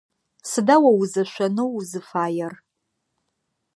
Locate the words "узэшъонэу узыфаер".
1.01-2.53